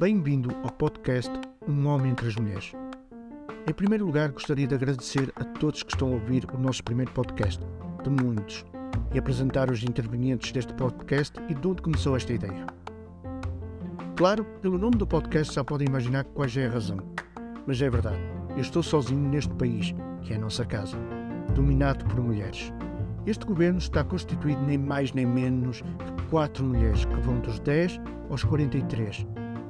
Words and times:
Bem-vindo 0.00 0.50
ao 0.64 0.72
podcast 0.72 1.30
Um 1.68 1.86
Homem 1.86 2.10
entre 2.10 2.26
as 2.26 2.34
Mulheres. 2.34 2.72
Em 3.64 3.72
primeiro 3.72 4.04
lugar, 4.04 4.32
gostaria 4.32 4.66
de 4.66 4.74
agradecer 4.74 5.32
a 5.36 5.44
todos 5.44 5.84
que 5.84 5.92
estão 5.92 6.08
a 6.08 6.14
ouvir 6.14 6.44
o 6.52 6.58
nosso 6.58 6.82
primeiro 6.82 7.12
podcast, 7.12 7.60
de 8.02 8.10
muitos, 8.10 8.64
e 9.12 9.18
apresentar 9.20 9.70
os 9.70 9.84
intervenientes 9.84 10.50
deste 10.50 10.74
podcast 10.74 11.38
e 11.48 11.54
de 11.54 11.68
onde 11.68 11.80
começou 11.80 12.16
esta 12.16 12.32
ideia. 12.32 12.66
Claro, 14.16 14.44
pelo 14.60 14.78
nome 14.78 14.96
do 14.96 15.06
podcast 15.06 15.54
já 15.54 15.62
podem 15.62 15.86
imaginar 15.86 16.24
qual 16.24 16.48
é 16.56 16.66
a 16.66 16.70
razão, 16.70 16.98
mas 17.64 17.80
é 17.80 17.88
verdade, 17.88 18.18
eu 18.50 18.62
estou 18.62 18.82
sozinho 18.82 19.28
neste 19.28 19.54
país, 19.54 19.94
que 20.22 20.32
é 20.32 20.36
a 20.36 20.40
nossa 20.40 20.64
casa, 20.64 20.98
dominado 21.54 22.04
por 22.06 22.20
mulheres. 22.20 22.72
Este 23.26 23.46
governo 23.46 23.78
está 23.78 24.02
constituído 24.02 24.60
nem 24.62 24.76
mais 24.76 25.12
nem 25.12 25.24
menos 25.24 25.82
que 25.82 26.26
quatro 26.30 26.64
mulheres 26.64 27.04
que 27.04 27.14
vão 27.20 27.38
dos 27.38 27.60
10 27.60 28.00
aos 28.28 28.42
43. 28.42 29.24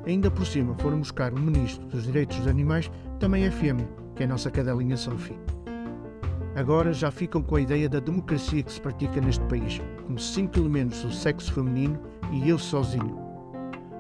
Ainda 0.07 0.31
por 0.31 0.47
cima 0.47 0.75
foram 0.79 0.99
buscar 0.99 1.33
o 1.33 1.39
ministro 1.39 1.87
dos 1.87 2.05
Direitos 2.05 2.37
dos 2.39 2.47
Animais, 2.47 2.91
também 3.19 3.45
é 3.45 3.51
fêmea, 3.51 3.89
que 4.15 4.23
é 4.23 4.27
a 4.27 4.29
nossa 4.29 4.51
cadelinha 4.51 4.97
Sophie. 4.97 5.39
Agora 6.55 6.93
já 6.93 7.11
ficam 7.11 7.43
com 7.43 7.57
a 7.57 7.61
ideia 7.61 7.89
da 7.89 7.99
democracia 7.99 8.63
que 8.63 8.73
se 8.73 8.81
pratica 8.81 9.21
neste 9.21 9.45
país, 9.47 9.81
como 10.07 10.19
cinco 10.19 10.59
elementos 10.59 11.03
do 11.03 11.11
sexo 11.11 11.53
feminino 11.53 11.99
e 12.31 12.49
eu 12.49 12.59
sozinho. 12.59 13.19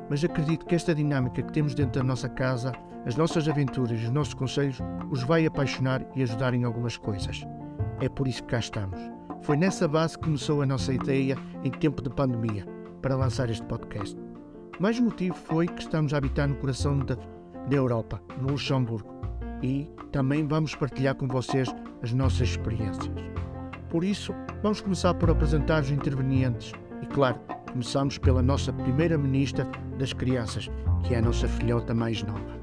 Mas 0.08 0.22
acredito 0.22 0.66
que 0.66 0.74
esta 0.74 0.94
dinâmica 0.94 1.42
que 1.42 1.52
temos 1.52 1.74
dentro 1.74 2.00
da 2.00 2.06
nossa 2.06 2.28
casa, 2.28 2.72
as 3.06 3.16
nossas 3.16 3.48
aventuras 3.48 3.98
e 3.98 4.04
os 4.04 4.10
nossos 4.10 4.34
conselhos, 4.34 4.78
os 5.10 5.22
vai 5.22 5.46
apaixonar 5.46 6.06
e 6.14 6.22
ajudar 6.22 6.54
em 6.54 6.64
algumas 6.64 6.96
coisas. 6.96 7.44
É 8.00 8.08
por 8.08 8.28
isso 8.28 8.42
que 8.42 8.50
cá 8.50 8.58
estamos 8.58 9.14
foi 9.44 9.58
nessa 9.58 9.86
base 9.86 10.16
que 10.16 10.24
começou 10.24 10.62
a 10.62 10.66
nossa 10.66 10.90
ideia 10.90 11.36
em 11.62 11.70
tempo 11.70 12.02
de 12.02 12.08
pandemia, 12.08 12.66
para 13.02 13.14
lançar 13.14 13.50
este 13.50 13.64
podcast. 13.66 14.18
Mais 14.78 14.98
motivo 14.98 15.36
foi 15.36 15.68
que 15.68 15.80
estamos 15.80 16.12
a 16.12 16.16
habitar 16.16 16.48
no 16.48 16.56
coração 16.56 16.98
da, 16.98 17.14
da 17.14 17.76
Europa, 17.76 18.20
no 18.40 18.48
Luxemburgo, 18.48 19.14
e 19.62 19.88
também 20.10 20.46
vamos 20.46 20.74
partilhar 20.74 21.14
com 21.14 21.28
vocês 21.28 21.68
as 22.02 22.12
nossas 22.12 22.48
experiências. 22.48 23.10
Por 23.88 24.02
isso, 24.02 24.34
vamos 24.62 24.80
começar 24.80 25.14
por 25.14 25.30
apresentar 25.30 25.82
os 25.82 25.90
intervenientes 25.90 26.72
e, 27.00 27.06
claro, 27.06 27.38
começamos 27.70 28.18
pela 28.18 28.42
nossa 28.42 28.72
primeira 28.72 29.16
ministra 29.16 29.64
das 29.96 30.12
crianças, 30.12 30.68
que 31.04 31.14
é 31.14 31.18
a 31.18 31.22
nossa 31.22 31.46
filhota 31.46 31.94
mais 31.94 32.22
nova. 32.22 32.60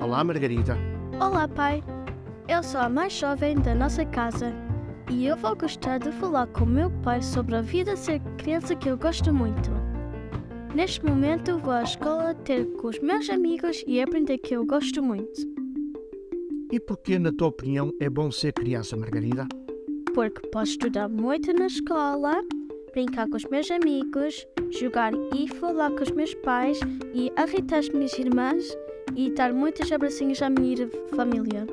Olá, 0.00 0.22
Margarida. 0.22 0.76
Olá, 1.18 1.48
pai. 1.48 1.82
Eu 2.46 2.62
sou 2.62 2.80
a 2.80 2.88
mais 2.88 3.14
jovem 3.14 3.56
da 3.58 3.74
nossa 3.74 4.04
casa 4.04 4.52
e 5.10 5.26
eu 5.26 5.36
vou 5.36 5.56
gostar 5.56 5.98
de 5.98 6.12
falar 6.12 6.46
com 6.48 6.66
meu 6.66 6.90
pai 7.02 7.22
sobre 7.22 7.56
a 7.56 7.62
vida 7.62 7.96
ser 7.96 8.20
criança 8.36 8.74
que 8.74 8.88
eu 8.88 8.96
gosto 8.96 9.32
muito. 9.32 9.77
Neste 10.74 11.04
momento 11.04 11.58
vou 11.58 11.72
à 11.72 11.82
escola 11.82 12.34
ter 12.34 12.66
com 12.76 12.88
os 12.88 12.98
meus 13.00 13.28
amigos 13.30 13.82
e 13.86 14.00
aprender 14.00 14.38
que 14.38 14.54
eu 14.54 14.66
gosto 14.66 15.02
muito. 15.02 15.40
E 16.70 16.78
porquê, 16.78 17.18
na 17.18 17.32
tua 17.32 17.48
opinião, 17.48 17.92
é 17.98 18.10
bom 18.10 18.30
ser 18.30 18.52
criança, 18.52 18.96
Margarida? 18.96 19.46
Porque 20.14 20.46
posso 20.48 20.72
estudar 20.72 21.08
muito 21.08 21.52
na 21.54 21.66
escola, 21.66 22.42
brincar 22.92 23.28
com 23.28 23.36
os 23.36 23.44
meus 23.46 23.70
amigos, 23.70 24.46
jogar 24.70 25.12
e 25.34 25.48
falar 25.48 25.90
com 25.90 26.02
os 26.02 26.10
meus 26.10 26.34
pais 26.34 26.78
e 27.14 27.32
irritar 27.40 27.78
as 27.78 27.88
minhas 27.88 28.16
irmãs 28.18 28.76
e 29.16 29.30
dar 29.32 29.52
muitos 29.54 29.90
abracinhos 29.90 30.42
à 30.42 30.50
minha 30.50 30.88
família. 31.16 31.66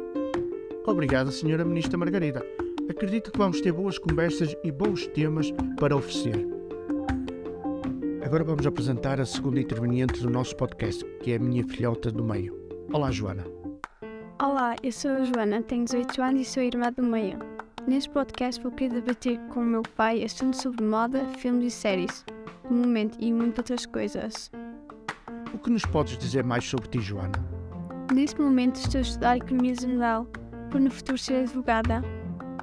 Obrigada, 0.88 1.32
Senhora 1.32 1.66
Ministra 1.66 1.98
Margarida. 1.98 2.46
Acredito 2.90 3.32
que 3.32 3.38
vamos 3.38 3.60
ter 3.60 3.74
boas 3.74 3.98
conversas 3.98 4.56
e 4.64 4.72
bons 4.72 5.06
temas 5.08 5.52
para 5.78 5.96
oferecer. 5.96 6.55
Agora 8.26 8.44
vamos 8.44 8.66
apresentar 8.66 9.22
a 9.22 9.26
segunda 9.26 9.62
interveniente 9.62 10.20
do 10.20 10.32
nosso 10.32 10.56
podcast, 10.56 11.06
que 11.22 11.32
é 11.32 11.36
a 11.36 11.40
minha 11.40 11.64
filhota 11.64 12.12
do 12.12 12.24
meio. 12.24 12.60
Olá, 12.92 13.12
Joana. 13.12 13.46
Olá, 14.42 14.76
eu 14.82 14.92
sou 14.92 15.12
a 15.12 15.24
Joana, 15.24 15.62
tenho 15.62 15.86
18 15.86 16.24
anos 16.24 16.42
e 16.42 16.46
sou 16.46 16.64
irmã 16.64 16.92
do 16.92 17.04
meio. 17.04 17.38
Neste 17.86 18.10
podcast 18.10 18.60
vou 18.64 18.72
querer 18.72 18.96
debater 18.96 19.40
com 19.50 19.60
o 19.60 19.64
meu 19.64 19.84
pai 19.96 20.24
assuntos 20.24 20.62
sobre 20.62 20.84
moda, 20.84 21.24
filmes 21.38 21.72
e 21.72 21.78
séries, 21.78 22.26
do 22.68 22.74
momento 22.74 23.16
e 23.22 23.32
muitas 23.32 23.60
outras 23.60 23.86
coisas. 23.86 24.52
O 25.54 25.60
que 25.60 25.70
nos 25.70 25.86
podes 25.86 26.18
dizer 26.18 26.44
mais 26.44 26.66
sobre 26.68 26.90
ti, 26.90 27.02
Joana? 27.02 27.38
Neste 28.12 28.42
momento 28.42 28.78
estou 28.78 28.98
a 28.98 29.02
estudar 29.04 29.38
Economia 29.38 29.76
General, 29.76 30.26
por 30.72 30.82
no 30.82 30.90
futuro 30.90 31.20
ser 31.20 31.44
advogada. 31.44 32.02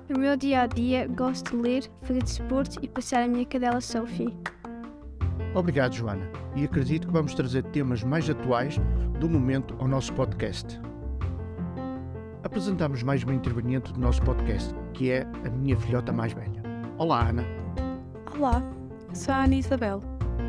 No 0.09 0.19
meu 0.19 0.37
dia 0.37 0.63
a 0.63 0.67
dia, 0.67 1.07
gosto 1.07 1.57
de 1.57 1.63
ler, 1.63 1.91
fazer 2.03 2.25
desporto 2.25 2.81
e 2.83 2.89
passear 2.89 3.23
a 3.23 3.29
minha 3.29 3.47
cadela 3.47 3.81
Sophie. 3.81 4.37
Obrigado, 5.55 5.95
Joana. 5.95 6.29
E 6.57 6.65
acredito 6.65 7.07
que 7.07 7.13
vamos 7.13 7.35
trazer 7.35 7.63
temas 7.65 8.03
mais 8.03 8.29
atuais 8.29 8.79
do 9.21 9.29
momento 9.29 9.77
ao 9.79 9.87
nosso 9.87 10.13
podcast. 10.15 10.81
Apresentamos 12.43 13.03
mais 13.03 13.23
uma 13.23 13.35
interveniente 13.35 13.93
do 13.93 14.01
nosso 14.01 14.23
podcast, 14.23 14.75
que 14.95 15.11
é 15.11 15.27
a 15.45 15.51
minha 15.51 15.77
filhota 15.77 16.13
mais 16.13 16.33
velha. 16.33 16.63
Olá, 16.99 17.29
Ana. 17.29 17.45
Olá, 18.35 18.63
sou 19.13 19.35
a 19.35 19.45
Ana 19.45 19.55
Isabel. 19.57 20.01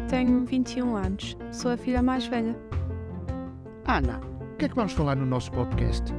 Tenho 0.10 0.46
21 0.46 0.96
anos. 0.96 1.38
Sou 1.52 1.72
a 1.72 1.78
filha 1.78 2.02
mais 2.02 2.26
velha. 2.28 2.56
Ana, 3.86 4.20
o 4.54 4.56
que 4.58 4.66
é 4.66 4.70
que 4.70 4.76
vamos 4.76 4.94
falar 4.94 5.16
no 5.16 5.26
nosso 5.26 5.52
podcast? 5.52 6.14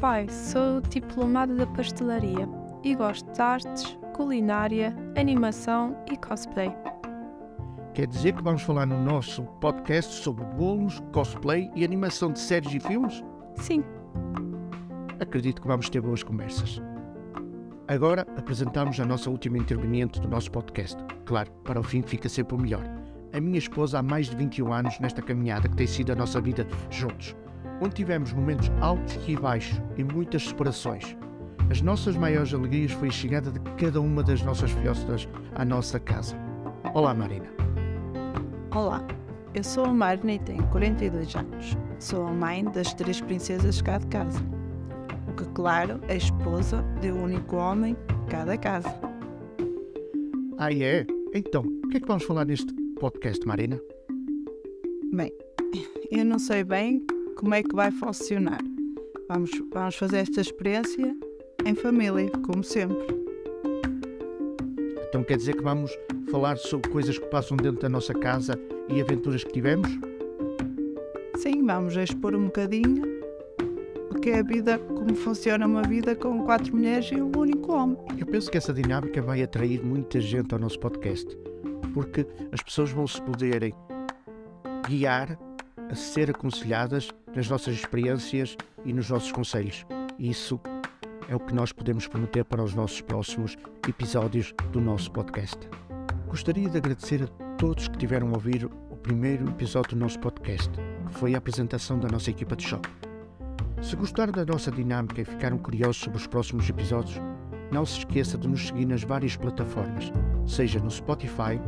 Pai, 0.00 0.28
sou 0.28 0.80
diplomada 0.80 1.54
da 1.54 1.66
pastelaria 1.66 2.48
e 2.82 2.94
gosto 2.94 3.30
de 3.32 3.42
artes, 3.42 3.98
culinária, 4.14 4.96
animação 5.16 5.96
e 6.10 6.16
cosplay. 6.16 6.72
Quer 8.00 8.06
dizer 8.06 8.32
que 8.32 8.42
vamos 8.42 8.62
falar 8.62 8.86
no 8.86 8.98
nosso 8.98 9.42
podcast 9.60 10.10
sobre 10.10 10.42
bolos, 10.56 11.02
cosplay 11.12 11.70
e 11.76 11.84
animação 11.84 12.32
de 12.32 12.38
séries 12.38 12.72
e 12.72 12.80
filmes? 12.80 13.22
Sim. 13.56 13.84
Acredito 15.20 15.60
que 15.60 15.68
vamos 15.68 15.90
ter 15.90 16.00
boas 16.00 16.22
conversas. 16.22 16.80
Agora 17.86 18.26
apresentamos 18.38 18.98
a 18.98 19.04
nossa 19.04 19.28
última 19.28 19.58
interveniente 19.58 20.18
do 20.18 20.28
nosso 20.28 20.50
podcast. 20.50 20.96
Claro, 21.26 21.52
para 21.62 21.78
o 21.78 21.82
fim 21.82 22.00
fica 22.00 22.26
sempre 22.26 22.54
o 22.54 22.58
melhor. 22.58 22.84
A 23.34 23.38
minha 23.38 23.58
esposa 23.58 23.98
há 23.98 24.02
mais 24.02 24.30
de 24.30 24.36
21 24.36 24.72
anos 24.72 24.98
nesta 24.98 25.20
caminhada 25.20 25.68
que 25.68 25.76
tem 25.76 25.86
sido 25.86 26.10
a 26.10 26.16
nossa 26.16 26.40
vida 26.40 26.66
juntos 26.88 27.36
onde 27.82 27.96
tivemos 27.96 28.32
momentos 28.32 28.72
altos 28.80 29.18
e 29.28 29.36
baixos 29.36 29.78
e 29.98 30.04
muitas 30.04 30.44
separações. 30.44 31.14
As 31.70 31.82
nossas 31.82 32.16
maiores 32.16 32.54
alegrias 32.54 32.92
foi 32.92 33.08
a 33.08 33.12
chegada 33.12 33.50
de 33.50 33.60
cada 33.76 34.00
uma 34.00 34.22
das 34.22 34.40
nossas 34.40 34.70
filhotas 34.70 35.28
à 35.54 35.66
nossa 35.66 36.00
casa. 36.00 36.34
Olá, 36.94 37.12
Marina. 37.12 37.59
Olá, 38.72 39.04
eu 39.52 39.64
sou 39.64 39.84
a 39.84 39.92
Marina 39.92 40.34
e 40.34 40.38
tenho 40.38 40.64
42 40.68 41.34
anos. 41.34 41.76
Sou 41.98 42.24
a 42.24 42.32
mãe 42.32 42.62
das 42.62 42.94
três 42.94 43.20
princesas 43.20 43.82
cá 43.82 43.98
de 43.98 44.06
casa. 44.06 44.38
O 45.26 45.34
que, 45.34 45.44
claro, 45.54 46.00
é 46.06 46.16
esposa 46.16 46.80
de 47.00 47.10
um 47.10 47.24
único 47.24 47.56
homem 47.56 47.96
cada 48.30 48.56
casa. 48.56 48.88
Ah, 50.56 50.72
é? 50.72 51.04
Então, 51.34 51.62
o 51.62 51.88
que 51.88 51.96
é 51.96 52.00
que 52.00 52.06
vamos 52.06 52.22
falar 52.22 52.44
neste 52.44 52.72
podcast, 53.00 53.44
Marina? 53.44 53.76
Bem, 55.12 55.32
eu 56.08 56.24
não 56.24 56.38
sei 56.38 56.62
bem 56.62 57.04
como 57.36 57.52
é 57.54 57.64
que 57.64 57.74
vai 57.74 57.90
funcionar. 57.90 58.60
Vamos, 59.28 59.50
vamos 59.72 59.96
fazer 59.96 60.18
esta 60.18 60.40
experiência 60.40 61.16
em 61.66 61.74
família, 61.74 62.30
como 62.46 62.62
sempre. 62.62 63.29
Então 65.10 65.24
quer 65.24 65.36
dizer 65.36 65.56
que 65.56 65.62
vamos 65.62 65.90
falar 66.30 66.56
sobre 66.56 66.88
coisas 66.88 67.18
que 67.18 67.26
passam 67.26 67.56
dentro 67.56 67.80
da 67.80 67.88
nossa 67.88 68.14
casa 68.14 68.54
e 68.88 69.00
aventuras 69.00 69.42
que 69.42 69.50
tivemos? 69.50 69.90
Sim, 71.36 71.66
vamos 71.66 71.96
expor 71.96 72.32
um 72.36 72.44
bocadinho 72.44 73.02
o 74.08 74.20
que 74.20 74.30
é 74.30 74.38
a 74.38 74.42
vida, 74.44 74.78
como 74.78 75.12
funciona 75.16 75.66
uma 75.66 75.82
vida 75.82 76.14
com 76.14 76.44
quatro 76.44 76.76
mulheres 76.76 77.10
e 77.10 77.16
um 77.16 77.32
único 77.36 77.72
homem. 77.72 77.96
Eu 78.16 78.26
penso 78.26 78.48
que 78.48 78.56
essa 78.56 78.72
dinâmica 78.72 79.20
vai 79.20 79.42
atrair 79.42 79.84
muita 79.84 80.20
gente 80.20 80.54
ao 80.54 80.60
nosso 80.60 80.78
podcast, 80.78 81.36
porque 81.92 82.24
as 82.52 82.62
pessoas 82.62 82.92
vão 82.92 83.04
se 83.04 83.20
poderem 83.20 83.74
guiar 84.86 85.36
a 85.90 85.94
ser 85.96 86.30
aconselhadas 86.30 87.10
nas 87.34 87.48
nossas 87.48 87.74
experiências 87.74 88.56
e 88.84 88.92
nos 88.92 89.10
nossos 89.10 89.32
conselhos. 89.32 89.84
Isso 90.20 90.60
é 91.30 91.36
o 91.36 91.40
que 91.40 91.54
nós 91.54 91.70
podemos 91.70 92.08
prometer 92.08 92.44
para 92.44 92.62
os 92.62 92.74
nossos 92.74 93.00
próximos 93.00 93.56
episódios 93.88 94.52
do 94.72 94.80
nosso 94.80 95.12
podcast. 95.12 95.56
Gostaria 96.26 96.68
de 96.68 96.76
agradecer 96.76 97.22
a 97.22 97.26
todos 97.54 97.86
que 97.86 97.96
tiveram 97.96 98.30
a 98.30 98.32
ouvir 98.32 98.64
o 98.64 98.96
primeiro 98.96 99.48
episódio 99.48 99.96
do 99.96 100.00
nosso 100.00 100.18
podcast, 100.18 100.68
que 101.06 101.14
foi 101.14 101.36
a 101.36 101.38
apresentação 101.38 102.00
da 102.00 102.08
nossa 102.08 102.30
equipa 102.30 102.56
de 102.56 102.66
show. 102.66 102.80
Se 103.80 103.94
gostaram 103.94 104.32
da 104.32 104.44
nossa 104.44 104.72
dinâmica 104.72 105.20
e 105.20 105.24
ficaram 105.24 105.56
curiosos 105.56 105.98
sobre 105.98 106.18
os 106.18 106.26
próximos 106.26 106.68
episódios, 106.68 107.20
não 107.70 107.86
se 107.86 107.98
esqueça 107.98 108.36
de 108.36 108.48
nos 108.48 108.66
seguir 108.66 108.86
nas 108.86 109.04
várias 109.04 109.36
plataformas, 109.36 110.10
seja 110.44 110.80
no 110.80 110.90
Spotify, 110.90 111.60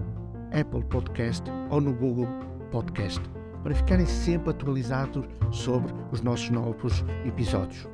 Apple 0.53 0.85
Podcast 0.91 1.45
ou 1.71 1.81
no 1.81 1.93
Google 1.95 2.27
Podcast 2.73 3.23
para 3.63 3.77
ficarem 3.77 4.07
sempre 4.07 4.51
atualizados 4.51 5.25
sobre 5.53 5.95
os 6.11 6.21
nossos 6.21 6.51
novos 6.51 7.05
episódios. 7.25 7.87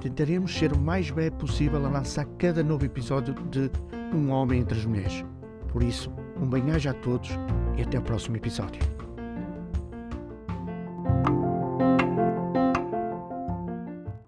Tentaremos 0.00 0.56
ser 0.56 0.72
o 0.72 0.78
mais 0.78 1.10
breve 1.10 1.36
possível 1.36 1.84
a 1.84 1.90
lançar 1.90 2.24
cada 2.38 2.62
novo 2.62 2.86
episódio 2.86 3.34
de 3.50 3.70
Um 4.14 4.30
Homem 4.30 4.60
entre 4.60 4.78
as 4.78 4.86
Mulheres. 4.86 5.24
Por 5.68 5.82
isso, 5.82 6.10
um 6.40 6.48
bem-aja 6.48 6.90
a 6.90 6.94
todos 6.94 7.30
e 7.76 7.82
até 7.82 7.98
o 7.98 8.02
próximo 8.02 8.36
episódio. 8.36 8.80